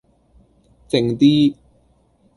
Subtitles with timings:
[0.89, 1.55] 靜啲